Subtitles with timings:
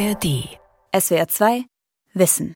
[0.00, 0.48] ARD.
[0.98, 1.64] SWR 2
[2.14, 2.54] Wissen.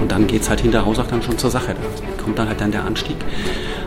[0.00, 1.74] Und dann geht es halt hinter Hausach dann schon zur Sache.
[1.74, 3.16] Da kommt dann halt dann der Anstieg.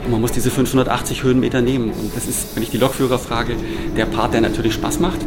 [0.06, 1.90] Und man muss diese 580 Höhenmeter nehmen.
[1.90, 3.58] Und das ist, wenn ich die Lokführer frage,
[3.98, 5.20] der Part, der natürlich Spaß macht.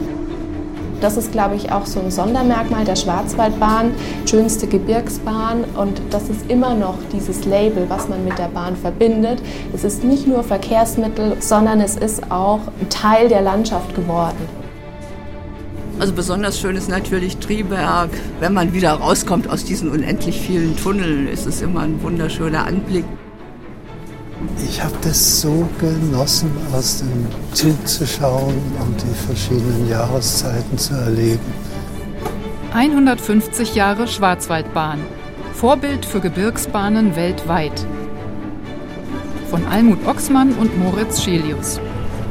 [1.01, 3.93] Das ist, glaube ich, auch so ein Sondermerkmal der Schwarzwaldbahn,
[4.27, 5.65] schönste Gebirgsbahn.
[5.77, 9.41] Und das ist immer noch dieses Label, was man mit der Bahn verbindet.
[9.73, 12.61] Es ist nicht nur Verkehrsmittel, sondern es ist auch
[12.91, 14.37] Teil der Landschaft geworden.
[16.01, 18.11] Also besonders schön ist natürlich Triberg.
[18.39, 23.05] Wenn man wieder rauskommt aus diesen unendlich vielen Tunneln, ist es immer ein wunderschöner Anblick.
[24.65, 30.95] Ich habe das so genossen, aus dem Zug zu schauen und die verschiedenen Jahreszeiten zu
[30.95, 31.53] erleben.
[32.73, 35.01] 150 Jahre Schwarzwaldbahn.
[35.55, 37.85] Vorbild für Gebirgsbahnen weltweit.
[39.51, 41.81] Von Almut Oxmann und Moritz Schelius.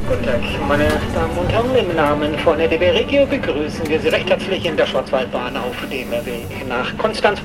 [0.08, 0.40] Guten Tag,
[0.70, 1.76] meine Damen und Herren.
[1.76, 5.76] Im Namen von der DB Regio begrüßen wir Sie recht herzlich in der Schwarzwaldbahn auf
[5.92, 7.42] dem Weg nach Konstanz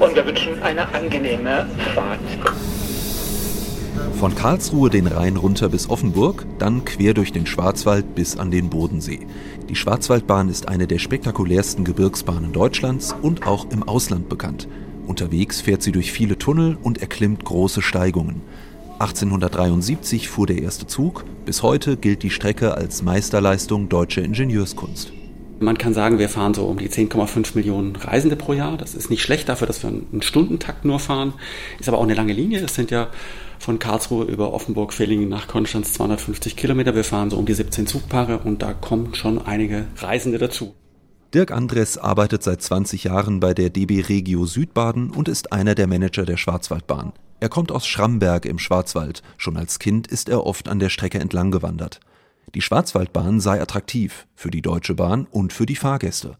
[0.00, 2.18] und wir wünschen eine angenehme Fahrt.
[4.20, 8.68] Von Karlsruhe den Rhein runter bis Offenburg, dann quer durch den Schwarzwald bis an den
[8.68, 9.20] Bodensee.
[9.70, 14.68] Die Schwarzwaldbahn ist eine der spektakulärsten Gebirgsbahnen Deutschlands und auch im Ausland bekannt.
[15.06, 18.42] Unterwegs fährt sie durch viele Tunnel und erklimmt große Steigungen.
[18.98, 25.14] 1873 fuhr der erste Zug, bis heute gilt die Strecke als Meisterleistung deutscher Ingenieurskunst.
[25.62, 28.78] Man kann sagen, wir fahren so um die 10,5 Millionen Reisende pro Jahr.
[28.78, 31.34] Das ist nicht schlecht dafür, dass wir einen Stundentakt nur fahren.
[31.78, 32.64] Ist aber auch eine lange Linie.
[32.64, 33.08] Es sind ja
[33.58, 36.94] von Karlsruhe über Offenburg, Villingen nach Konstanz 250 Kilometer.
[36.94, 40.74] Wir fahren so um die 17 Zugpaare und da kommen schon einige Reisende dazu.
[41.34, 45.88] Dirk Andres arbeitet seit 20 Jahren bei der DB Regio Südbaden und ist einer der
[45.88, 47.12] Manager der Schwarzwaldbahn.
[47.38, 49.22] Er kommt aus Schramberg im Schwarzwald.
[49.36, 52.00] Schon als Kind ist er oft an der Strecke entlang gewandert.
[52.54, 56.36] Die Schwarzwaldbahn sei attraktiv für die Deutsche Bahn und für die Fahrgäste.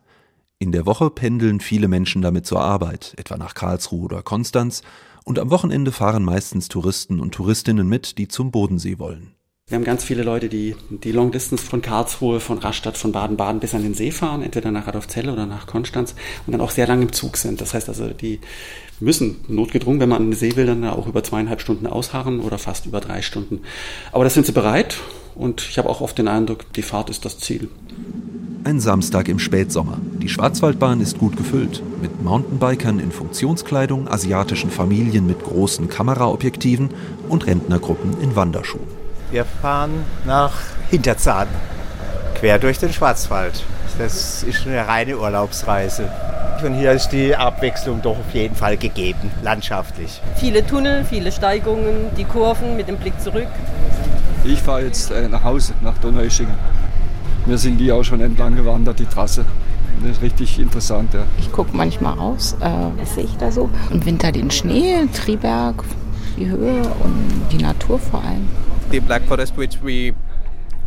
[0.59, 4.83] In der Woche pendeln viele Menschen damit zur Arbeit, etwa nach Karlsruhe oder Konstanz,
[5.25, 9.35] und am Wochenende fahren meistens Touristen und Touristinnen mit, die zum Bodensee wollen.
[9.69, 13.61] Wir haben ganz viele Leute, die die Long Distance von Karlsruhe, von Rastatt, von Baden-Baden
[13.61, 16.89] bis an den See fahren, entweder nach Radolfzell oder nach Konstanz und dann auch sehr
[16.89, 17.61] lange im Zug sind.
[17.61, 18.41] Das heißt also, die
[18.99, 22.59] müssen notgedrungen, wenn man an den See will, dann auch über zweieinhalb Stunden ausharren oder
[22.59, 23.61] fast über drei Stunden.
[24.11, 24.99] Aber das sind sie bereit
[25.35, 27.69] und ich habe auch oft den Eindruck, die Fahrt ist das Ziel.
[28.63, 29.99] Ein Samstag im Spätsommer.
[30.21, 31.83] Die Schwarzwaldbahn ist gut gefüllt.
[32.03, 36.91] Mit Mountainbikern in Funktionskleidung, asiatischen Familien mit großen Kameraobjektiven
[37.31, 38.87] und Rentnergruppen in Wanderschuhen.
[39.31, 40.53] Wir fahren nach
[40.91, 41.49] Hinterzahn,
[42.39, 43.65] quer durch den Schwarzwald.
[43.99, 46.11] Das ist eine reine Urlaubsreise.
[46.63, 50.21] Und hier ist die Abwechslung doch auf jeden Fall gegeben, landschaftlich.
[50.37, 53.49] Viele Tunnel, viele Steigungen, die Kurven mit dem Blick zurück.
[54.45, 56.55] Ich fahre jetzt äh, nach Hause, nach Donaueschingen.
[57.47, 59.45] Wir sind die auch schon entlang gewandert, die Trasse.
[60.03, 61.25] Das ist richtig interessant, ja.
[61.39, 63.69] Ich gucke manchmal raus, äh, was sehe ich da so?
[63.91, 65.85] Im Winter den Schnee, Triberg,
[66.39, 68.49] die Höhe und die Natur vor allem.
[68.91, 70.15] The Black Forest which we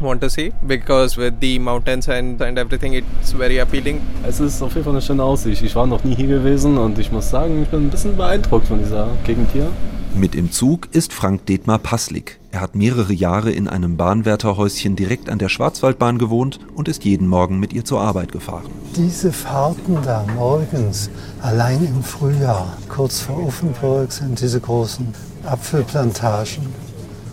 [0.01, 4.01] want to see because with the mountains and, and everything it's very appealing.
[4.27, 5.61] Es ist auf jeden Fall eine schöne Aussicht.
[5.61, 8.67] Ich war noch nie hier gewesen und ich muss sagen, ich bin ein bisschen beeindruckt
[8.67, 9.67] von dieser Gegend hier.
[10.15, 12.39] Mit im Zug ist Frank Detmar Passlik.
[12.51, 17.27] Er hat mehrere Jahre in einem Bahnwärterhäuschen direkt an der Schwarzwaldbahn gewohnt und ist jeden
[17.27, 18.69] Morgen mit ihr zur Arbeit gefahren.
[18.95, 21.09] Diese Fahrten da morgens,
[21.41, 25.07] allein im Frühjahr, kurz vor Offenburg, sind diese großen
[25.45, 26.67] Apfelplantagen.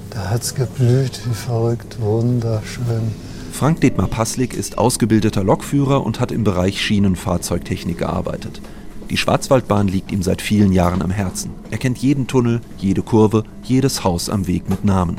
[0.08, 3.12] Da hat es geblüht, wie verrückt, wunderschön.
[3.52, 8.62] Frank Detmar Passlik ist ausgebildeter Lokführer und hat im Bereich Schienenfahrzeugtechnik gearbeitet.
[9.10, 11.50] Die Schwarzwaldbahn liegt ihm seit vielen Jahren am Herzen.
[11.72, 15.18] Er kennt jeden Tunnel, jede Kurve, jedes Haus am Weg mit Namen.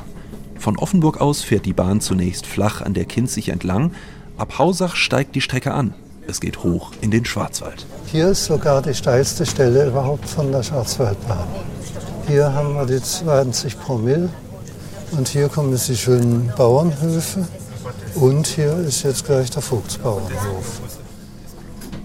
[0.58, 3.92] Von Offenburg aus fährt die Bahn zunächst flach an der Kinzig entlang.
[4.38, 5.94] Ab Hausach steigt die Strecke an.
[6.26, 7.86] Es geht hoch in den Schwarzwald.
[8.06, 11.48] Hier ist sogar die steilste Stelle überhaupt von der Schwarzwaldbahn.
[12.28, 14.30] Hier haben wir die 20 Promille
[15.12, 17.46] und hier kommen die schönen Bauernhöfe
[18.16, 21.01] und hier ist jetzt gleich der Vogtsbauernhof.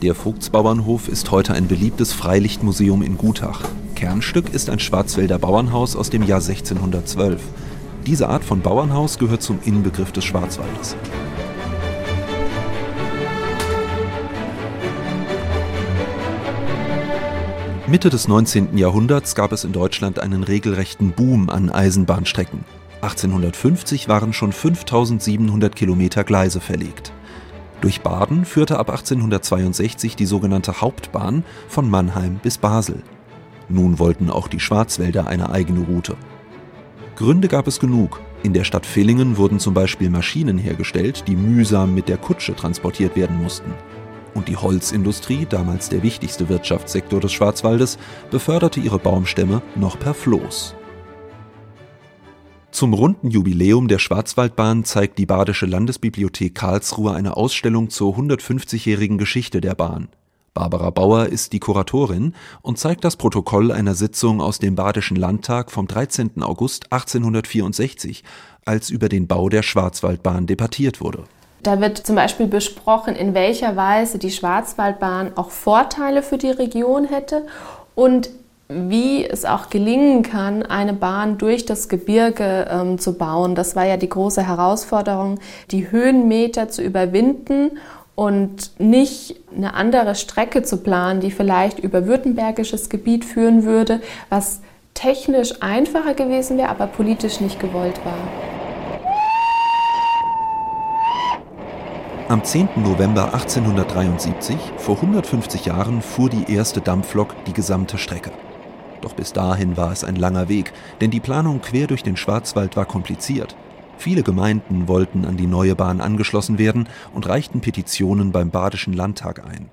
[0.02, 3.62] Der Vogtsbauernhof ist heute ein beliebtes Freilichtmuseum in Gutach.
[3.94, 7.40] Kernstück ist ein Schwarzwälder Bauernhaus aus dem Jahr 1612.
[8.04, 10.96] Diese Art von Bauernhaus gehört zum Inbegriff des Schwarzwaldes.
[17.86, 18.76] Mitte des 19.
[18.76, 22.66] Jahrhunderts gab es in Deutschland einen regelrechten Boom an Eisenbahnstrecken.
[23.00, 27.12] 1850 waren schon 5700 Kilometer Gleise verlegt.
[27.80, 33.02] Durch Baden führte ab 1862 die sogenannte Hauptbahn von Mannheim bis Basel.
[33.68, 36.16] Nun wollten auch die Schwarzwälder eine eigene Route.
[37.16, 38.20] Gründe gab es genug.
[38.42, 43.16] In der Stadt Villingen wurden zum Beispiel Maschinen hergestellt, die mühsam mit der Kutsche transportiert
[43.16, 43.72] werden mussten.
[44.34, 47.98] Und die Holzindustrie, damals der wichtigste Wirtschaftssektor des Schwarzwaldes,
[48.30, 50.74] beförderte ihre Baumstämme noch per Floß.
[52.76, 59.62] Zum runden Jubiläum der Schwarzwaldbahn zeigt die Badische Landesbibliothek Karlsruhe eine Ausstellung zur 150-jährigen Geschichte
[59.62, 60.08] der Bahn.
[60.52, 65.72] Barbara Bauer ist die Kuratorin und zeigt das Protokoll einer Sitzung aus dem Badischen Landtag
[65.72, 66.42] vom 13.
[66.42, 68.22] August 1864,
[68.66, 71.24] als über den Bau der Schwarzwaldbahn debattiert wurde.
[71.62, 77.06] Da wird zum Beispiel besprochen, in welcher Weise die Schwarzwaldbahn auch Vorteile für die Region
[77.06, 77.46] hätte
[77.94, 78.28] und
[78.68, 83.54] wie es auch gelingen kann, eine Bahn durch das Gebirge ähm, zu bauen.
[83.54, 85.38] Das war ja die große Herausforderung,
[85.70, 87.78] die Höhenmeter zu überwinden
[88.16, 94.60] und nicht eine andere Strecke zu planen, die vielleicht über württembergisches Gebiet führen würde, was
[94.94, 98.14] technisch einfacher gewesen wäre, aber politisch nicht gewollt war.
[102.28, 102.70] Am 10.
[102.76, 108.32] November 1873, vor 150 Jahren, fuhr die erste Dampflok die gesamte Strecke.
[109.06, 112.74] Doch bis dahin war es ein langer Weg, denn die Planung quer durch den Schwarzwald
[112.74, 113.54] war kompliziert.
[113.98, 119.46] Viele Gemeinden wollten an die neue Bahn angeschlossen werden und reichten Petitionen beim Badischen Landtag
[119.46, 119.70] ein.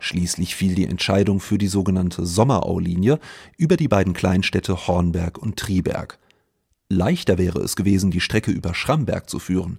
[0.00, 3.20] Schließlich fiel die Entscheidung für die sogenannte Sommerau-Linie
[3.56, 6.18] über die beiden Kleinstädte Hornberg und Triberg.
[6.90, 9.78] Leichter wäre es gewesen, die Strecke über Schramberg zu führen,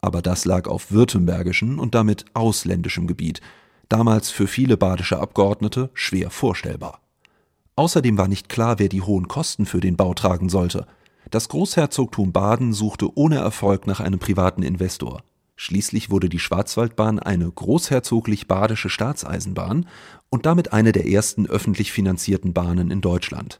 [0.00, 3.42] aber das lag auf württembergischem und damit ausländischem Gebiet,
[3.90, 7.02] damals für viele badische Abgeordnete schwer vorstellbar.
[7.80, 10.86] Außerdem war nicht klar, wer die hohen Kosten für den Bau tragen sollte.
[11.30, 15.22] Das Großherzogtum Baden suchte ohne Erfolg nach einem privaten Investor.
[15.56, 19.86] Schließlich wurde die Schwarzwaldbahn eine großherzoglich-badische Staatseisenbahn
[20.28, 23.58] und damit eine der ersten öffentlich finanzierten Bahnen in Deutschland.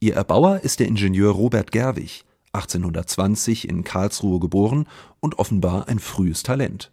[0.00, 2.24] Ihr Erbauer ist der Ingenieur Robert Gerwig,
[2.54, 4.88] 1820 in Karlsruhe geboren
[5.20, 6.90] und offenbar ein frühes Talent.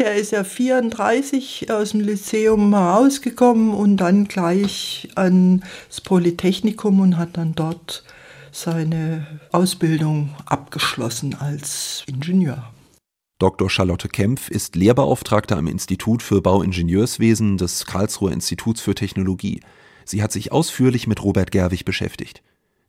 [0.00, 5.60] Der ist ja 34 aus dem Lyzeum herausgekommen und dann gleich ans
[6.02, 8.02] Polytechnikum und hat dann dort
[8.50, 12.72] seine Ausbildung abgeschlossen als Ingenieur.
[13.38, 13.68] Dr.
[13.68, 19.60] Charlotte Kempf ist Lehrbeauftragte am Institut für Bauingenieurswesen des Karlsruher Instituts für Technologie.
[20.06, 22.42] Sie hat sich ausführlich mit Robert Gerwig beschäftigt.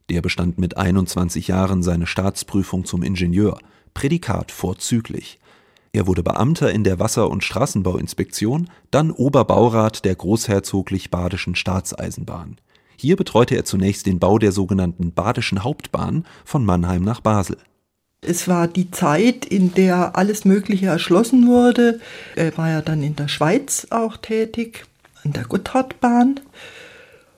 [0.09, 3.59] Der bestand mit 21 Jahren seine Staatsprüfung zum Ingenieur,
[3.93, 5.40] Prädikat vorzüglich.
[5.93, 12.57] Er wurde Beamter in der Wasser- und Straßenbauinspektion, dann Oberbaurat der Großherzoglich-Badischen Staatseisenbahn.
[12.95, 17.57] Hier betreute er zunächst den Bau der sogenannten Badischen Hauptbahn von Mannheim nach Basel.
[18.21, 21.99] Es war die Zeit, in der alles Mögliche erschlossen wurde.
[22.35, 24.85] Er war ja dann in der Schweiz auch tätig,
[25.23, 26.39] an der Gotthardbahn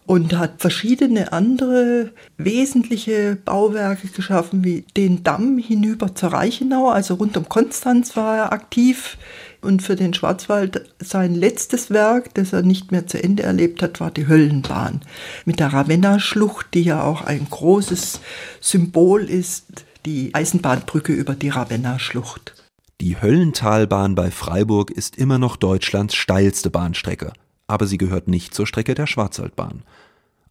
[0.06, 7.38] und hat verschiedene andere wesentliche Bauwerke geschaffen, wie den Damm hinüber zur Reichenau, also rund
[7.38, 9.18] um Konstanz war er aktiv.
[9.62, 14.02] Und für den Schwarzwald sein letztes Werk, das er nicht mehr zu Ende erlebt hat,
[14.02, 15.00] war die Höllenbahn
[15.46, 18.20] mit der Ravenna-Schlucht, die ja auch ein großes
[18.60, 22.56] Symbol ist, die Eisenbahnbrücke über die Ravenna-Schlucht.
[23.00, 27.32] Die Höllentalbahn bei Freiburg ist immer noch Deutschlands steilste Bahnstrecke
[27.68, 29.84] aber sie gehört nicht zur Strecke der Schwarzwaldbahn.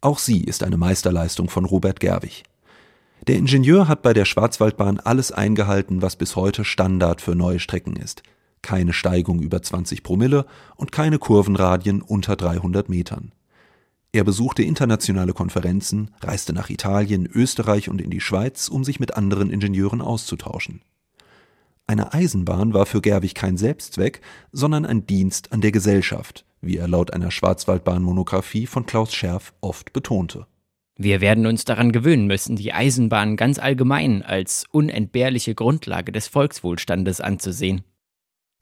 [0.01, 2.43] Auch sie ist eine Meisterleistung von Robert Gerwig.
[3.27, 7.95] Der Ingenieur hat bei der Schwarzwaldbahn alles eingehalten, was bis heute Standard für neue Strecken
[7.95, 8.21] ist.
[8.61, 13.31] Keine Steigung über 20 Promille und keine Kurvenradien unter 300 Metern.
[14.11, 19.15] Er besuchte internationale Konferenzen, reiste nach Italien, Österreich und in die Schweiz, um sich mit
[19.15, 20.81] anderen Ingenieuren auszutauschen.
[21.87, 26.87] Eine Eisenbahn war für Gerwig kein Selbstzweck, sondern ein Dienst an der Gesellschaft, wie er
[26.87, 30.47] laut einer Schwarzwaldbahn-Monographie von Klaus Scherf oft betonte.
[30.95, 37.19] Wir werden uns daran gewöhnen müssen, die Eisenbahn ganz allgemein als unentbehrliche Grundlage des Volkswohlstandes
[37.19, 37.81] anzusehen.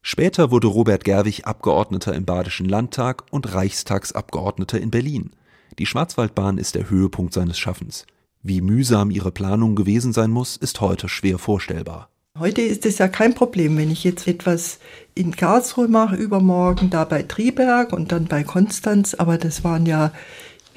[0.02, 5.32] Später wurde Robert Gerwig Abgeordneter im Badischen Landtag und Reichstagsabgeordneter in Berlin.
[5.78, 8.06] Die Schwarzwaldbahn ist der Höhepunkt seines Schaffens.
[8.42, 12.11] Wie mühsam ihre Planung gewesen sein muss, ist heute schwer vorstellbar.
[12.40, 14.80] Heute ist es ja kein Problem, wenn ich jetzt etwas
[15.16, 20.14] in Karlsruhe mache, übermorgen da bei Triberg und dann bei Konstanz, aber das waren ja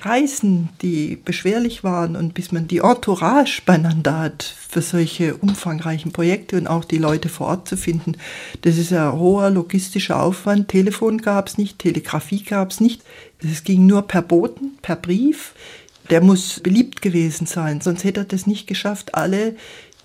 [0.00, 6.56] Reisen, die beschwerlich waren und bis man die Entourage beieinander hat für solche umfangreichen Projekte
[6.56, 8.16] und auch die Leute vor Ort zu finden,
[8.62, 10.66] das ist ja hoher logistischer Aufwand.
[10.66, 13.02] Telefon gab es nicht, Telegrafie gab es nicht.
[13.38, 15.54] Es ging nur per Boten, per Brief.
[16.10, 19.54] Der muss beliebt gewesen sein, sonst hätte er das nicht geschafft, alle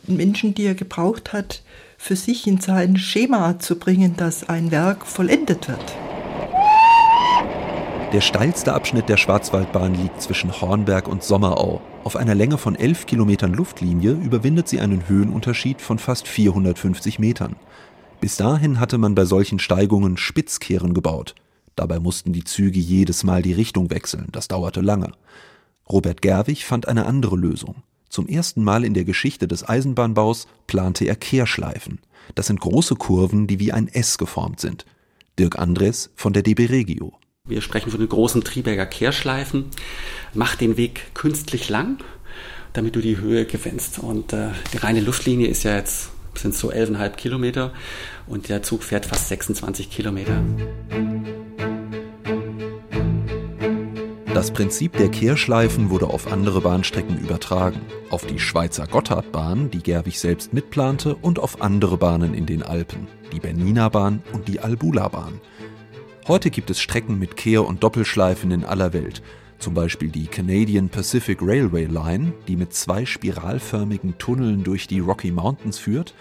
[0.07, 1.61] Menschen, die er gebraucht hat,
[1.97, 5.95] für sich in sein Schema zu bringen, dass ein Werk vollendet wird.
[8.13, 11.79] Der steilste Abschnitt der Schwarzwaldbahn liegt zwischen Hornberg und Sommerau.
[12.03, 17.55] Auf einer Länge von 11 Kilometern Luftlinie überwindet sie einen Höhenunterschied von fast 450 Metern.
[18.19, 21.35] Bis dahin hatte man bei solchen Steigungen Spitzkehren gebaut.
[21.75, 25.11] Dabei mussten die Züge jedes Mal die Richtung wechseln, das dauerte lange.
[25.87, 27.75] Robert Gerwig fand eine andere Lösung.
[28.09, 31.99] Zum ersten Mal in der Geschichte des Eisenbahnbaus plante er Kehrschleifen.
[32.35, 34.85] Das sind große Kurven, die wie ein S geformt sind.
[35.37, 37.13] Dirk Andres von der DB Regio.
[37.47, 39.65] Wir sprechen von den großen Triberger Kehrschleifen.
[40.33, 41.97] Mach den Weg künstlich lang,
[42.73, 43.99] damit du die Höhe gewinnst.
[43.99, 47.73] Und äh, die reine Luftlinie ist ja jetzt sind so 11,5 Kilometer
[48.27, 50.41] und der Zug fährt fast 26 Kilometer.
[54.33, 57.81] Das Prinzip der Kehrschleifen wurde auf andere Bahnstrecken übertragen.
[58.11, 63.07] Auf die Schweizer Gotthardbahn, die Gerwig selbst mitplante, und auf andere Bahnen in den Alpen,
[63.33, 65.41] die Bernina Bahn und die Albula Bahn.
[66.27, 69.23] Heute gibt es Strecken mit Kehr- und Doppelschleifen in aller Welt,
[69.57, 75.31] zum Beispiel die Canadian Pacific Railway Line, die mit zwei spiralförmigen Tunneln durch die Rocky
[75.31, 76.13] Mountains führt,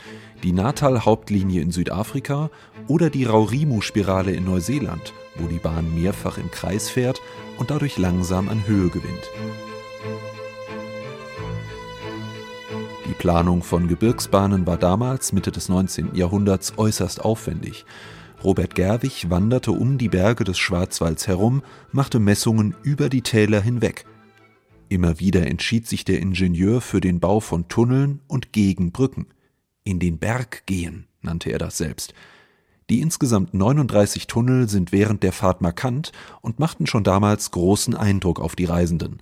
[0.42, 2.50] die Natal-Hauptlinie in Südafrika
[2.86, 7.20] oder die Raurimu-Spirale in Neuseeland, wo die Bahn mehrfach im Kreis fährt
[7.58, 9.30] und dadurch langsam an Höhe gewinnt.
[13.06, 16.14] Die Planung von Gebirgsbahnen war damals, Mitte des 19.
[16.14, 17.84] Jahrhunderts, äußerst aufwendig.
[18.44, 24.06] Robert Gerwig wanderte um die Berge des Schwarzwalds herum, machte Messungen über die Täler hinweg.
[24.88, 29.26] Immer wieder entschied sich der Ingenieur für den Bau von Tunneln und gegen Brücken.
[29.84, 32.14] In den Berg gehen, nannte er das selbst.
[32.90, 38.40] Die insgesamt 39 Tunnel sind während der Fahrt markant und machten schon damals großen Eindruck
[38.40, 39.20] auf die Reisenden.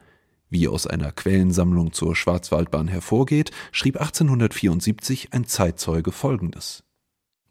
[0.48, 6.84] Wie aus einer Quellensammlung zur Schwarzwaldbahn hervorgeht, schrieb 1874 ein Zeitzeuge Folgendes.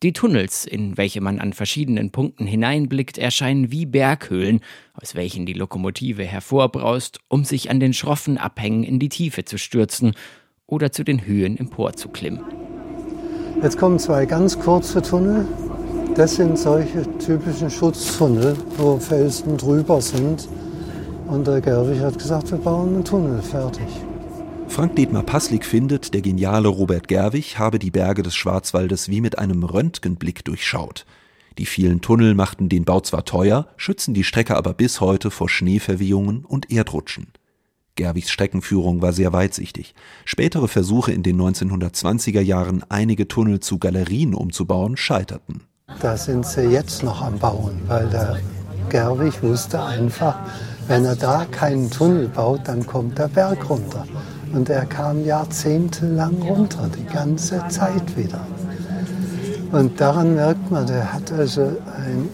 [0.04, 4.62] Die Tunnels, in welche man an verschiedenen Punkten hineinblickt, erscheinen wie Berghöhlen,
[4.94, 9.58] aus welchen die Lokomotive hervorbraust, um sich an den schroffen Abhängen in die Tiefe zu
[9.58, 10.14] stürzen
[10.66, 12.42] oder zu den Höhen emporzuklimmen.
[13.62, 15.48] Jetzt kommen zwei ganz kurze Tunnel.
[16.14, 20.48] Das sind solche typischen Schutztunnel, wo Felsen drüber sind.
[21.28, 23.88] Und der Gerwig hat gesagt, wir bauen einen Tunnel fertig.
[24.68, 29.40] Frank Dietmar Passlig findet, der geniale Robert Gerwig habe die Berge des Schwarzwaldes wie mit
[29.40, 31.06] einem Röntgenblick durchschaut.
[31.58, 35.48] Die vielen Tunnel machten den Bau zwar teuer, schützen die Strecke aber bis heute vor
[35.48, 37.28] Schneeverwehungen und Erdrutschen.
[37.96, 39.96] Gerwigs Streckenführung war sehr weitsichtig.
[40.26, 45.62] Spätere Versuche in den 1920er Jahren, einige Tunnel zu Galerien umzubauen, scheiterten.
[46.02, 48.40] Da sind sie jetzt noch am Bauen, weil der
[48.90, 50.36] Gerwig wusste einfach,
[50.88, 54.06] wenn er da keinen Tunnel baut, dann kommt der Berg runter.
[54.54, 58.46] Und er kam jahrzehntelang runter, die ganze Zeit wieder.
[59.72, 62.30] Und daran merkt man, der hat also ein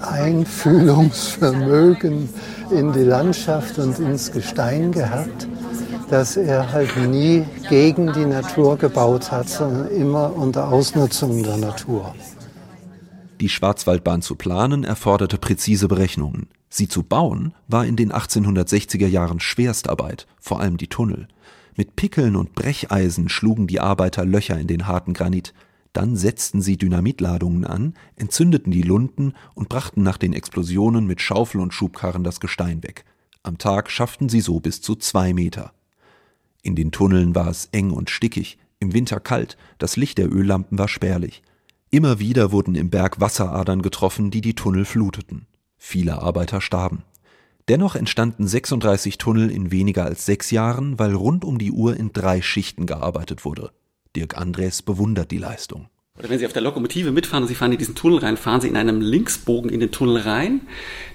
[0.00, 2.28] Einfühlungsvermögen
[2.70, 5.48] in die Landschaft und ins Gestein gehabt,
[6.10, 12.14] dass er halt nie gegen die Natur gebaut hat, sondern immer unter Ausnutzung der Natur.
[13.40, 16.48] Die Schwarzwaldbahn zu planen erforderte präzise Berechnungen.
[16.68, 21.28] Sie zu bauen war in den 1860er Jahren Schwerstarbeit, vor allem die Tunnel.
[21.76, 25.52] Mit Pickeln und Brecheisen schlugen die Arbeiter Löcher in den harten Granit.
[25.92, 31.60] Dann setzten sie Dynamitladungen an, entzündeten die Lunden und brachten nach den Explosionen mit Schaufel
[31.60, 33.04] und Schubkarren das Gestein weg.
[33.42, 35.72] Am Tag schafften sie so bis zu zwei Meter.
[36.62, 40.78] In den Tunneln war es eng und stickig, im Winter kalt, das Licht der Öllampen
[40.78, 41.42] war spärlich.
[41.94, 45.46] Immer wieder wurden im Berg Wasseradern getroffen, die die Tunnel fluteten.
[45.76, 47.04] Viele Arbeiter starben.
[47.68, 52.12] Dennoch entstanden 36 Tunnel in weniger als sechs Jahren, weil rund um die Uhr in
[52.12, 53.70] drei Schichten gearbeitet wurde.
[54.16, 55.86] Dirk Andres bewundert die Leistung.
[56.16, 58.60] Oder wenn Sie auf der Lokomotive mitfahren und Sie fahren in diesen Tunnel rein, fahren
[58.60, 60.60] Sie in einem Linksbogen in den Tunnel rein.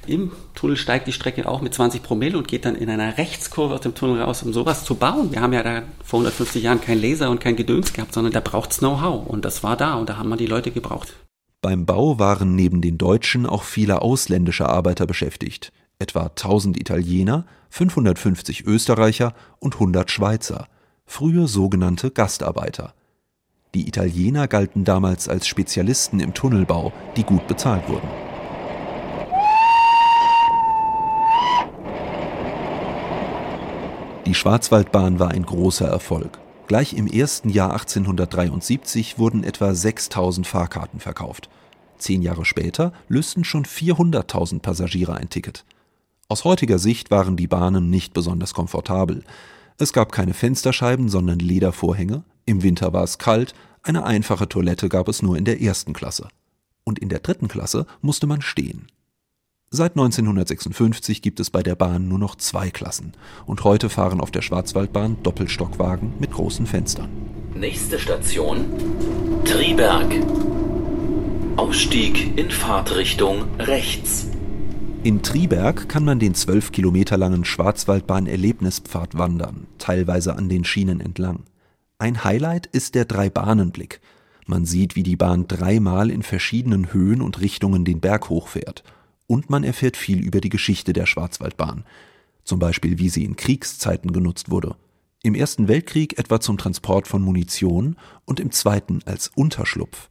[0.08, 3.75] Im Tunnel steigt die Strecke auch mit 20 Promille und geht dann in einer Rechtskurve
[3.75, 5.32] aus dem Tunnel raus, um sowas zu bauen.
[5.32, 8.41] Wir haben ja da vor 150 Jahren kein Laser und kein Gedöns gehabt, sondern da
[8.41, 9.25] braucht es Know-how.
[9.25, 11.15] Und das war da und da haben wir die Leute gebraucht.
[11.62, 15.72] Beim Bau waren neben den Deutschen auch viele ausländische Arbeiter beschäftigt.
[16.00, 20.68] Etwa 1000 Italiener, 550 Österreicher und 100 Schweizer.
[21.06, 22.94] Frühe sogenannte Gastarbeiter.
[23.76, 28.08] Die Italiener galten damals als Spezialisten im Tunnelbau, die gut bezahlt wurden.
[34.26, 36.40] Die Schwarzwaldbahn war ein großer Erfolg.
[36.68, 41.50] Gleich im ersten Jahr 1873 wurden etwa 6000 Fahrkarten verkauft.
[41.98, 45.66] Zehn Jahre später lösten schon 400.000 Passagiere ein Ticket.
[46.28, 49.24] Aus heutiger Sicht waren die Bahnen nicht besonders komfortabel.
[49.80, 53.53] Es gab keine Fensterscheiben, sondern Ledervorhänge, im Winter war es kalt,
[53.84, 56.27] eine einfache Toilette gab es nur in der ersten Klasse.
[56.84, 58.88] Und in der dritten Klasse musste man stehen.
[59.70, 63.13] Seit 1956 gibt es bei der Bahn nur noch zwei Klassen
[63.46, 67.10] und heute fahren auf der Schwarzwaldbahn Doppelstockwagen mit großen Fenstern.
[67.53, 68.65] Nächste Station
[69.46, 70.12] Triberg.
[71.56, 74.27] Ausstieg in Fahrtrichtung rechts.
[75.03, 81.44] In Triberg kann man den zwölf Kilometer langen Schwarzwaldbahn-Erlebnispfad wandern, teilweise an den Schienen entlang.
[82.01, 84.00] Ein Highlight ist der Drei-Bahnen-Blick.
[84.46, 88.86] Man sieht, wie die Bahn dreimal in verschiedenen Höhen und Richtungen den Berg hochfährt.
[89.27, 91.84] Und man erfährt viel über die Geschichte der Schwarzwaldbahn.
[92.46, 94.77] Zum Beispiel, wie sie in Kriegszeiten genutzt wurde.
[95.24, 100.08] Im Ersten Weltkrieg etwa zum Transport von Munition und im Zweiten als Unterschlupf.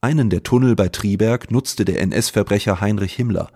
[0.00, 3.50] Einen der Tunnel bei Triberg nutzte der NS-Verbrecher Heinrich Himmler.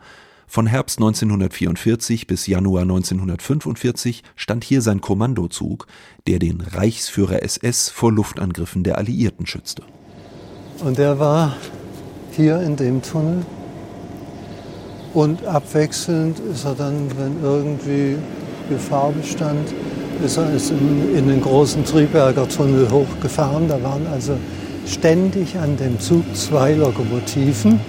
[0.52, 5.86] Von Herbst 1944 bis Januar 1945 stand hier sein Kommandozug,
[6.26, 9.82] der den Reichsführer SS vor Luftangriffen der Alliierten schützte.
[10.84, 11.56] Und er war
[12.32, 13.46] hier in dem Tunnel.
[15.14, 18.18] Und abwechselnd ist er dann, wenn irgendwie
[18.68, 19.72] Gefahr bestand,
[20.22, 23.68] ist er in, in den großen Triberger Tunnel hochgefahren.
[23.68, 24.36] Da waren also
[24.86, 27.80] ständig an dem Zug zwei Lokomotiven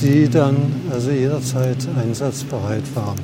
[0.00, 0.56] die dann
[0.90, 3.20] also jederzeit einsatzbereit waren.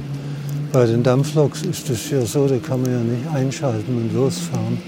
[0.73, 4.78] Bei den Dampfloks ist es ja so, da kann man ja nicht einschalten und losfahren.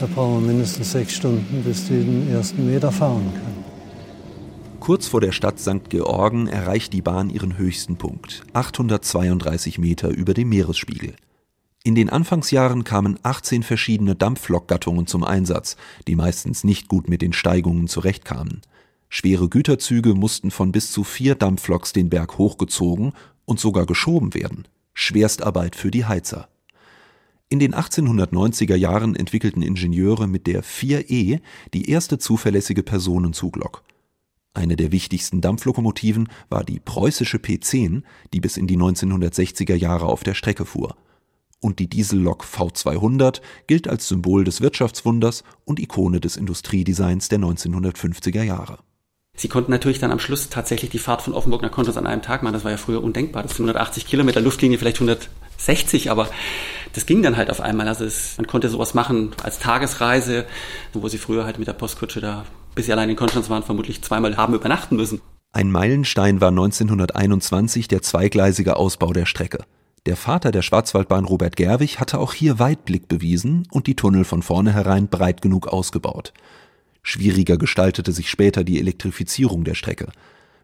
[0.00, 3.64] Da brauchen wir mindestens sechs Stunden, bis die den ersten Meter fahren können.
[4.80, 5.90] Kurz vor der Stadt St.
[5.90, 11.14] Georgen erreicht die Bahn ihren höchsten Punkt, 832 Meter über dem Meeresspiegel.
[11.82, 15.76] In den Anfangsjahren kamen 18 verschiedene Dampflokgattungen zum Einsatz,
[16.06, 18.62] die meistens nicht gut mit den Steigungen zurechtkamen.
[19.08, 23.12] Schwere Güterzüge mussten von bis zu vier Dampfloks den Berg hochgezogen
[23.44, 24.66] und sogar geschoben werden.
[24.94, 26.48] Schwerstarbeit für die Heizer.
[27.48, 31.40] In den 1890er Jahren entwickelten Ingenieure mit der 4E
[31.74, 33.84] die erste zuverlässige Personenzuglok.
[34.52, 40.24] Eine der wichtigsten Dampflokomotiven war die preußische P10, die bis in die 1960er Jahre auf
[40.24, 40.96] der Strecke fuhr.
[41.60, 48.42] Und die Diesellok V200 gilt als Symbol des Wirtschaftswunders und Ikone des Industriedesigns der 1950er
[48.42, 48.78] Jahre.
[49.36, 52.22] Sie konnten natürlich dann am Schluss tatsächlich die Fahrt von Offenburg nach Konstanz an einem
[52.22, 52.54] Tag machen.
[52.54, 53.42] Das war ja früher undenkbar.
[53.42, 56.28] Das sind 180 Kilometer, Luftlinie vielleicht 160, aber
[56.94, 57.86] das ging dann halt auf einmal.
[57.86, 60.46] Also es, man konnte sowas machen als Tagesreise,
[60.94, 64.02] wo sie früher halt mit der Postkutsche da, bis sie allein in Konstanz waren, vermutlich
[64.02, 65.20] zweimal haben übernachten müssen.
[65.52, 69.64] Ein Meilenstein war 1921 der zweigleisige Ausbau der Strecke.
[70.06, 74.42] Der Vater der Schwarzwaldbahn Robert Gerwig hatte auch hier Weitblick bewiesen und die Tunnel von
[74.42, 76.32] vornherein breit genug ausgebaut.
[77.06, 80.08] Schwieriger gestaltete sich später die Elektrifizierung der Strecke.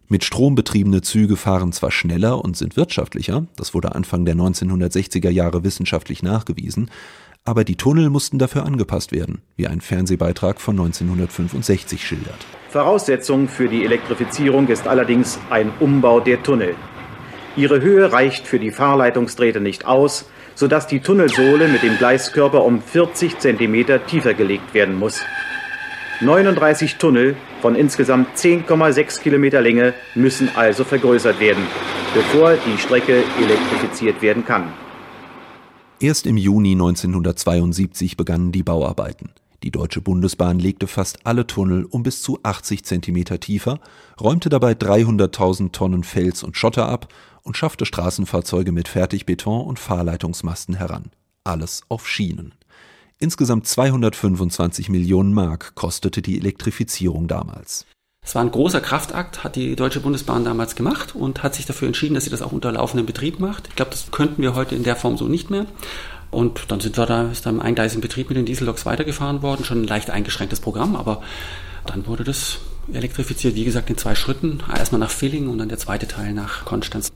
[0.09, 5.31] Mit Strom betriebene Züge fahren zwar schneller und sind wirtschaftlicher, das wurde Anfang der 1960er
[5.31, 6.91] Jahre wissenschaftlich nachgewiesen,
[7.45, 12.45] aber die Tunnel mussten dafür angepasst werden, wie ein Fernsehbeitrag von 1965 schildert.
[12.71, 16.75] Voraussetzung für die Elektrifizierung ist allerdings ein Umbau der Tunnel.
[17.55, 22.83] Ihre Höhe reicht für die Fahrleitungsdrähte nicht aus, sodass die Tunnelsohle mit dem Gleiskörper um
[22.83, 25.21] 40 cm tiefer gelegt werden muss.
[26.23, 31.65] 39 Tunnel von insgesamt 10,6 Kilometer Länge müssen also vergrößert werden,
[32.15, 34.73] bevor die Strecke elektrifiziert werden kann.
[35.99, 39.31] Erst im Juni 1972 begannen die Bauarbeiten.
[39.65, 43.81] Die Deutsche Bundesbahn legte fast alle Tunnel um bis zu 80 Zentimeter tiefer,
[44.21, 47.09] räumte dabei 300.000 Tonnen Fels und Schotter ab
[47.43, 51.11] und schaffte Straßenfahrzeuge mit Fertigbeton und Fahrleitungsmasten heran.
[51.43, 52.55] Alles auf Schienen.
[53.23, 57.87] Insgesamt 225 Millionen Mark kostete die Elektrifizierung damals.
[58.21, 61.87] Es war ein großer Kraftakt, hat die Deutsche Bundesbahn damals gemacht und hat sich dafür
[61.87, 63.69] entschieden, dass sie das auch unter laufendem Betrieb macht.
[63.69, 65.67] Ich glaube, das könnten wir heute in der Form so nicht mehr.
[66.33, 69.65] Und dann sind wir da, ist da im eingleisigen Betrieb mit den Dieselloks weitergefahren worden.
[69.65, 71.23] Schon ein leicht eingeschränktes Programm, aber
[71.87, 72.59] dann wurde das
[72.93, 74.65] elektrifiziert, wie gesagt, in zwei Schritten.
[74.69, 77.13] Erstmal nach Villingen und dann der zweite Teil nach Konstanz.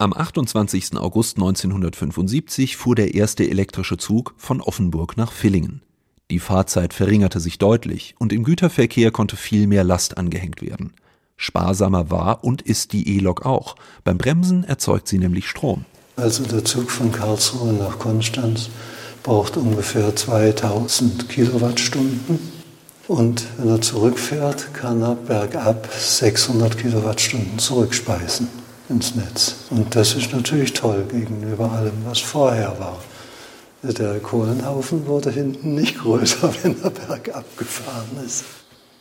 [0.00, 0.96] Am 28.
[0.96, 5.82] August 1975 fuhr der erste elektrische Zug von Offenburg nach Villingen.
[6.30, 10.92] Die Fahrzeit verringerte sich deutlich und im Güterverkehr konnte viel mehr Last angehängt werden.
[11.36, 13.74] Sparsamer war und ist die E-Lok auch.
[14.04, 15.84] Beim Bremsen erzeugt sie nämlich Strom.
[16.14, 18.70] Also der Zug von Karlsruhe nach Konstanz
[19.24, 22.38] braucht ungefähr 2000 Kilowattstunden.
[23.08, 28.57] Und wenn er zurückfährt, kann er bergab 600 Kilowattstunden zurückspeisen
[28.88, 29.66] ins Netz.
[29.70, 32.98] Und das ist natürlich toll gegenüber allem, was vorher war.
[33.82, 38.44] Der Kohlenhaufen wurde hinten nicht größer, wenn er bergab gefahren ist.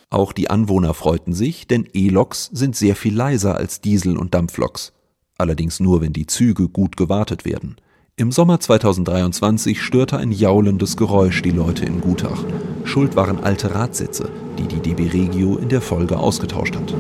[0.10, 4.94] Auch die Anwohner freuten sich, denn E-Loks sind sehr viel leiser als Diesel- und Dampfloks.
[5.38, 7.76] Allerdings nur, wenn die Züge gut gewartet werden.
[8.16, 12.44] Im Sommer 2023 störte ein jaulendes Geräusch die Leute in Gutach.
[12.84, 16.96] Schuld waren alte Radsätze, die die DB Regio in der Folge ausgetauscht hat.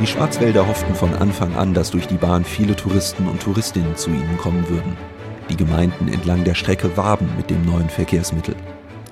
[0.00, 4.10] Die Schwarzwälder hofften von Anfang an, dass durch die Bahn viele Touristen und Touristinnen zu
[4.10, 4.94] ihnen kommen würden.
[5.48, 8.54] Die Gemeinden entlang der Strecke warben mit dem neuen Verkehrsmittel.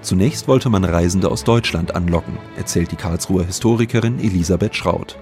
[0.02, 5.16] Zunächst wollte man Reisende aus Deutschland anlocken, erzählt die Karlsruher Historikerin Elisabeth Schraut.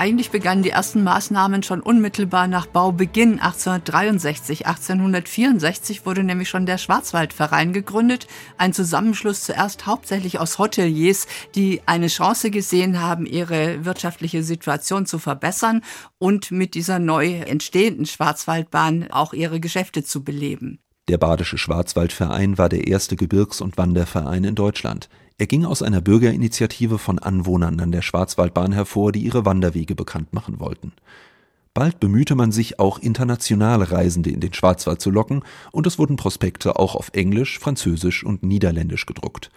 [0.00, 4.66] Eigentlich begannen die ersten Maßnahmen schon unmittelbar nach Baubeginn 1863.
[4.66, 12.06] 1864 wurde nämlich schon der Schwarzwaldverein gegründet, ein Zusammenschluss zuerst hauptsächlich aus Hoteliers, die eine
[12.06, 15.82] Chance gesehen haben, ihre wirtschaftliche Situation zu verbessern
[16.16, 20.78] und mit dieser neu entstehenden Schwarzwaldbahn auch ihre Geschäfte zu beleben.
[21.08, 25.10] Der Badische Schwarzwaldverein war der erste Gebirgs- und Wanderverein in Deutschland.
[25.40, 30.34] Er ging aus einer Bürgerinitiative von Anwohnern an der Schwarzwaldbahn hervor, die ihre Wanderwege bekannt
[30.34, 30.92] machen wollten.
[31.72, 36.16] Bald bemühte man sich auch internationale Reisende in den Schwarzwald zu locken, und es wurden
[36.16, 39.50] Prospekte auch auf Englisch, Französisch und Niederländisch gedruckt.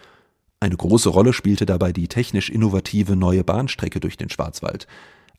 [0.61, 4.87] Eine große Rolle spielte dabei die technisch innovative neue Bahnstrecke durch den Schwarzwald.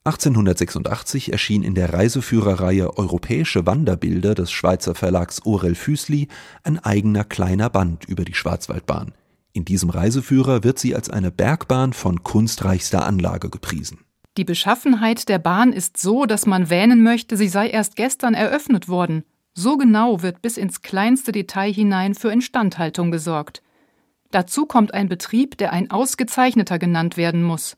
[0.04, 6.28] 1886 erschien in der Reiseführerreihe Europäische Wanderbilder des Schweizer Verlags Orel Füßli
[6.64, 9.14] ein eigener kleiner Band über die Schwarzwaldbahn.
[9.56, 14.00] In diesem Reiseführer wird sie als eine Bergbahn von kunstreichster Anlage gepriesen.
[14.36, 18.88] Die Beschaffenheit der Bahn ist so, dass man wähnen möchte, sie sei erst gestern eröffnet
[18.88, 19.22] worden.
[19.54, 23.62] So genau wird bis ins kleinste Detail hinein für Instandhaltung gesorgt.
[24.32, 27.76] Dazu kommt ein Betrieb, der ein ausgezeichneter genannt werden muss.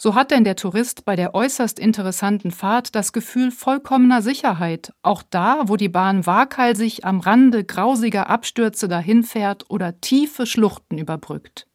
[0.00, 5.24] So hat denn der Tourist bei der äußerst interessanten Fahrt das Gefühl vollkommener Sicherheit, auch
[5.28, 11.66] da, wo die Bahn waghalsig am Rande grausiger Abstürze dahinfährt oder tiefe Schluchten überbrückt.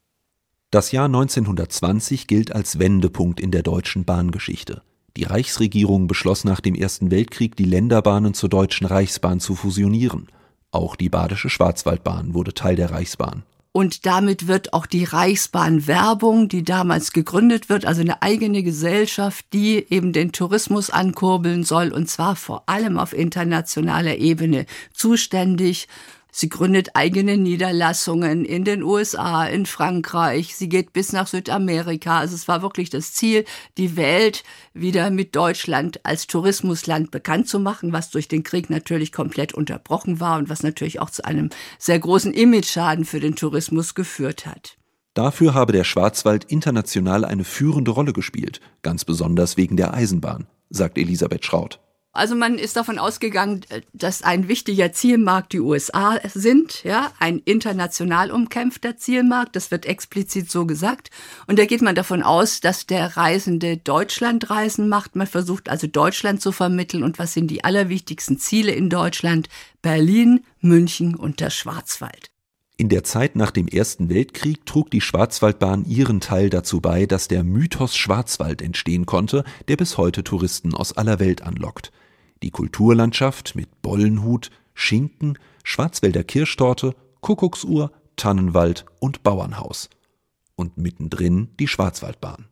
[0.70, 4.82] Das Jahr 1920 gilt als Wendepunkt in der deutschen Bahngeschichte.
[5.18, 10.28] Die Reichsregierung beschloss nach dem Ersten Weltkrieg, die Länderbahnen zur Deutschen Reichsbahn zu fusionieren.
[10.72, 13.44] Auch die Badische Schwarzwaldbahn wurde Teil der Reichsbahn.
[13.76, 19.46] Und damit wird auch die Reichsbahn Werbung, die damals gegründet wird, also eine eigene Gesellschaft,
[19.52, 25.88] die eben den Tourismus ankurbeln soll, und zwar vor allem auf internationaler Ebene zuständig.
[26.36, 30.56] Sie gründet eigene Niederlassungen in den USA, in Frankreich.
[30.56, 32.18] Sie geht bis nach Südamerika.
[32.18, 33.44] Also es war wirklich das Ziel,
[33.78, 34.42] die Welt
[34.72, 40.18] wieder mit Deutschland als Tourismusland bekannt zu machen, was durch den Krieg natürlich komplett unterbrochen
[40.18, 44.76] war und was natürlich auch zu einem sehr großen Imageschaden für den Tourismus geführt hat.
[45.14, 50.98] Dafür habe der Schwarzwald international eine führende Rolle gespielt, ganz besonders wegen der Eisenbahn, sagt
[50.98, 51.78] Elisabeth Schraut.
[52.14, 58.30] Also man ist davon ausgegangen, dass ein wichtiger Zielmarkt die USA sind, ja, ein international
[58.30, 61.10] umkämpfter Zielmarkt, das wird explizit so gesagt.
[61.48, 65.16] Und da geht man davon aus, dass der Reisende Deutschlandreisen macht.
[65.16, 67.02] Man versucht also Deutschland zu vermitteln.
[67.02, 69.48] Und was sind die allerwichtigsten Ziele in Deutschland?
[69.82, 72.30] Berlin, München und der Schwarzwald.
[72.76, 77.26] In der Zeit nach dem Ersten Weltkrieg trug die Schwarzwaldbahn ihren Teil dazu bei, dass
[77.26, 81.90] der Mythos Schwarzwald entstehen konnte, der bis heute Touristen aus aller Welt anlockt
[82.44, 89.88] die Kulturlandschaft mit Bollenhut, Schinken, Schwarzwälder Kirschtorte, Kuckucksuhr, Tannenwald und Bauernhaus.
[90.54, 92.44] Und mittendrin die Schwarzwaldbahn.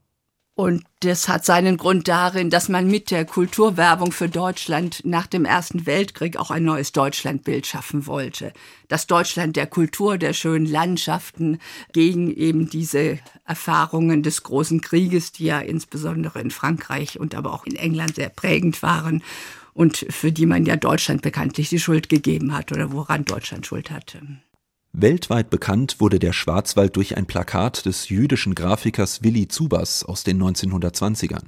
[0.55, 5.45] Und das hat seinen Grund darin, dass man mit der Kulturwerbung für Deutschland nach dem
[5.45, 8.53] Ersten Weltkrieg auch ein neues Deutschlandbild schaffen wollte.
[8.89, 11.59] Das Deutschland der Kultur, der schönen Landschaften
[11.93, 17.65] gegen eben diese Erfahrungen des großen Krieges, die ja insbesondere in Frankreich und aber auch
[17.65, 19.23] in England sehr prägend waren
[19.75, 23.91] und für die man ja Deutschland bekanntlich die Schuld gegeben hat oder woran Deutschland Schuld
[23.91, 24.21] hatte.
[24.93, 30.43] Weltweit bekannt wurde der Schwarzwald durch ein Plakat des jüdischen Grafikers Willi Zubas aus den
[30.43, 31.45] 1920ern.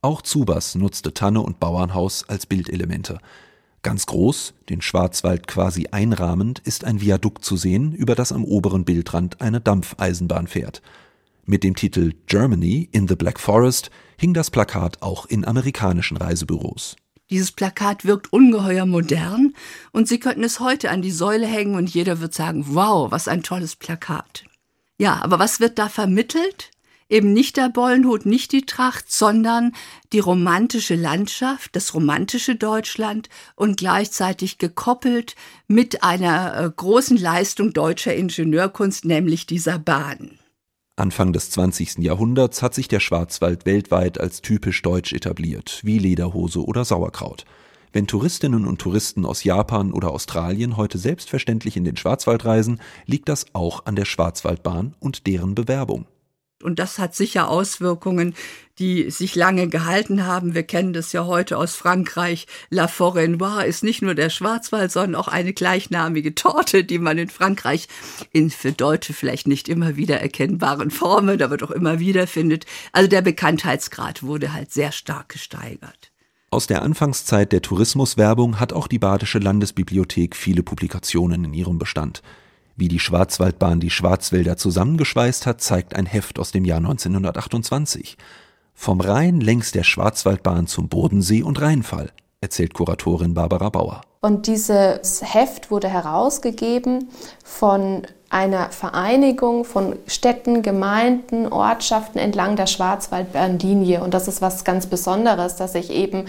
[0.00, 3.18] Auch Zubas nutzte Tanne und Bauernhaus als Bildelemente.
[3.82, 8.84] Ganz groß, den Schwarzwald quasi einrahmend, ist ein Viadukt zu sehen, über das am oberen
[8.84, 10.80] Bildrand eine Dampfeisenbahn fährt.
[11.44, 16.96] Mit dem Titel Germany in the Black Forest hing das Plakat auch in amerikanischen Reisebüros.
[17.30, 19.54] Dieses Plakat wirkt ungeheuer modern
[19.92, 23.28] und Sie könnten es heute an die Säule hängen und jeder wird sagen, wow, was
[23.28, 24.44] ein tolles Plakat.
[24.96, 26.70] Ja, aber was wird da vermittelt?
[27.10, 29.72] Eben nicht der Bollenhut, nicht die Tracht, sondern
[30.12, 35.34] die romantische Landschaft, das romantische Deutschland und gleichzeitig gekoppelt
[35.68, 40.38] mit einer äh, großen Leistung deutscher Ingenieurkunst, nämlich dieser Bahn.
[40.98, 41.98] Anfang des 20.
[41.98, 47.44] Jahrhunderts hat sich der Schwarzwald weltweit als typisch deutsch etabliert, wie Lederhose oder Sauerkraut.
[47.92, 53.28] Wenn Touristinnen und Touristen aus Japan oder Australien heute selbstverständlich in den Schwarzwald reisen, liegt
[53.28, 56.06] das auch an der Schwarzwaldbahn und deren Bewerbung.
[56.62, 58.34] Und das hat sicher Auswirkungen,
[58.78, 60.54] die sich lange gehalten haben.
[60.54, 62.46] Wir kennen das ja heute aus Frankreich.
[62.70, 67.28] La Forêt ist nicht nur der Schwarzwald, sondern auch eine gleichnamige Torte, die man in
[67.28, 67.88] Frankreich
[68.32, 72.66] in für Deutsche vielleicht nicht immer wieder erkennbaren Formen, aber doch immer wieder findet.
[72.92, 76.12] Also der Bekanntheitsgrad wurde halt sehr stark gesteigert.
[76.50, 82.22] Aus der Anfangszeit der Tourismuswerbung hat auch die Badische Landesbibliothek viele Publikationen in ihrem Bestand.
[82.78, 88.16] Wie die Schwarzwaldbahn die Schwarzwälder zusammengeschweißt hat, zeigt ein Heft aus dem Jahr 1928.
[88.72, 94.02] Vom Rhein längs der Schwarzwaldbahn zum Bodensee und Rheinfall, erzählt Kuratorin Barbara Bauer.
[94.20, 97.08] Und dieses Heft wurde herausgegeben
[97.42, 104.02] von einer Vereinigung von Städten, Gemeinden, Ortschaften entlang der Schwarzwaldbahnlinie.
[104.02, 106.26] Und das ist was ganz Besonderes, dass ich eben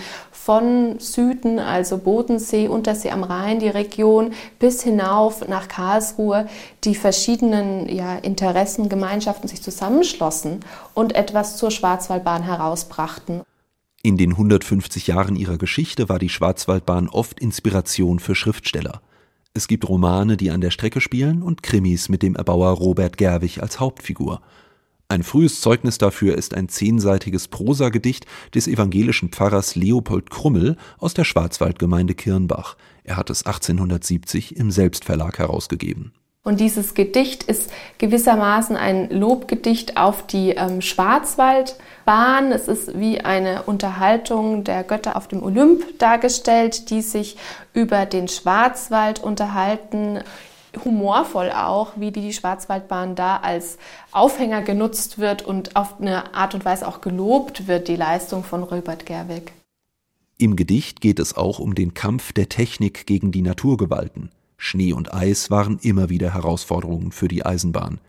[0.49, 6.49] von Süden, also Bodensee, Untersee am Rhein, die Region, bis hinauf nach Karlsruhe,
[6.83, 10.61] die verschiedenen ja, Interessengemeinschaften sich zusammenschlossen
[10.95, 13.43] und etwas zur Schwarzwaldbahn herausbrachten.
[14.01, 19.03] In den 150 Jahren ihrer Geschichte war die Schwarzwaldbahn oft Inspiration für Schriftsteller.
[19.53, 23.61] Es gibt Romane, die an der Strecke spielen und Krimis mit dem Erbauer Robert Gerwig
[23.61, 24.41] als Hauptfigur.
[25.11, 31.23] Ein frühes Zeugnis dafür ist ein zehnseitiges Prosagedicht des evangelischen Pfarrers Leopold Krummel aus der
[31.23, 32.77] Schwarzwaldgemeinde Kirnbach.
[33.03, 36.13] Er hat es 1870 im Selbstverlag herausgegeben.
[36.43, 42.51] Und dieses Gedicht ist gewissermaßen ein Lobgedicht auf die ähm, Schwarzwaldbahn.
[42.51, 47.35] Es ist wie eine Unterhaltung der Götter auf dem Olymp dargestellt, die sich
[47.73, 50.19] über den Schwarzwald unterhalten.
[50.83, 53.77] Humorvoll auch, wie die Schwarzwaldbahn da als
[54.11, 58.63] Aufhänger genutzt wird und auf eine Art und Weise auch gelobt wird, die Leistung von
[58.63, 59.53] Robert Gerwig.
[60.37, 64.29] Im Gedicht geht es auch um den Kampf der Technik gegen die Naturgewalten.
[64.57, 67.99] Schnee und Eis waren immer wieder Herausforderungen für die Eisenbahn.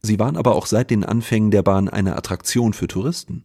[0.00, 3.44] Sie waren aber auch seit den Anfängen der Bahn eine Attraktion für Touristen.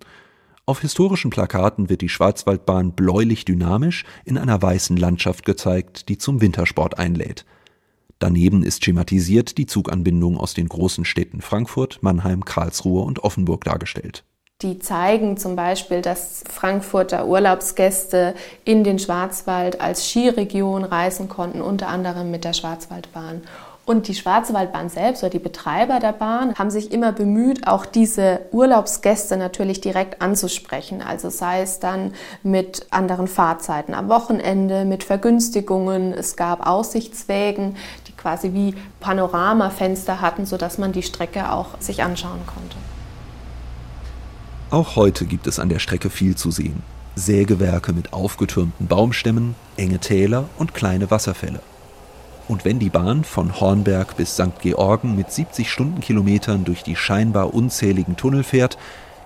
[0.66, 6.42] Auf historischen Plakaten wird die Schwarzwaldbahn bläulich dynamisch in einer weißen Landschaft gezeigt, die zum
[6.42, 7.46] Wintersport einlädt.
[8.20, 14.24] Daneben ist schematisiert die Zuganbindung aus den großen Städten Frankfurt, Mannheim, Karlsruhe und Offenburg dargestellt.
[14.64, 18.34] Die zeigen zum Beispiel, dass Frankfurter Urlaubsgäste
[18.66, 23.44] in den Schwarzwald als Skiregion reisen konnten, unter anderem mit der Schwarzwaldbahn.
[23.88, 28.42] Und die Schwarzwaldbahn selbst oder die Betreiber der Bahn haben sich immer bemüht, auch diese
[28.52, 31.02] Urlaubsgäste natürlich direkt anzusprechen.
[31.02, 32.12] Also sei es dann
[32.44, 36.12] mit anderen Fahrzeiten am Wochenende, mit Vergünstigungen.
[36.12, 42.42] Es gab Aussichtswägen, die quasi wie Panoramafenster hatten, sodass man die Strecke auch sich anschauen
[42.46, 42.76] konnte.
[44.70, 46.84] Auch heute gibt es an der Strecke viel zu sehen.
[47.16, 51.62] Sägewerke mit aufgetürmten Baumstämmen, enge Täler und kleine Wasserfälle.
[52.48, 54.60] Und wenn die Bahn von Hornberg bis St.
[54.62, 58.78] Georgen mit 70 Stundenkilometern durch die scheinbar unzähligen Tunnel fährt,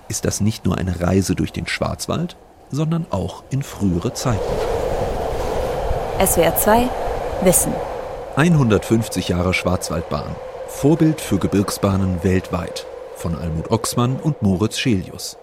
[0.09, 2.35] ist das nicht nur eine Reise durch den Schwarzwald,
[2.71, 4.41] sondern auch in frühere Zeiten.
[6.25, 6.89] SWR 2
[7.43, 7.73] Wissen
[8.35, 10.35] 150 Jahre Schwarzwaldbahn.
[10.67, 15.37] Vorbild für Gebirgsbahnen weltweit von Almut Oxmann und Moritz Schelius.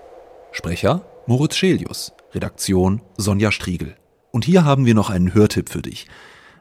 [0.52, 3.94] Sprecher Moritz Schelius, Redaktion Sonja Striegel.
[4.32, 6.06] Und hier haben wir noch einen Hörtipp für dich.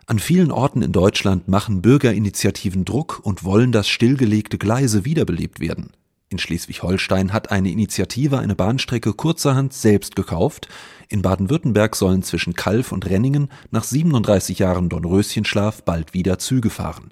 [0.10, 5.92] An vielen Orten in Deutschland machen Bürgerinitiativen Druck und wollen, dass stillgelegte Gleise wiederbelebt werden.
[6.30, 10.70] In Schleswig-Holstein hat eine Initiative eine Bahnstrecke kurzerhand selbst gekauft.
[11.10, 17.10] In Baden-Württemberg sollen zwischen Kalf und Renningen nach 37 Jahren Dornröschenschlaf bald wieder Züge fahren.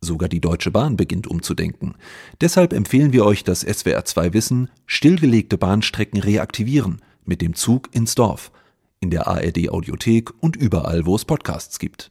[0.00, 1.96] Sogar die Deutsche Bahn beginnt umzudenken.
[2.40, 8.14] Deshalb empfehlen wir euch das SWR 2 Wissen stillgelegte Bahnstrecken reaktivieren mit dem Zug ins
[8.14, 8.52] Dorf.
[9.00, 12.10] In der ARD Audiothek und überall, wo es Podcasts gibt.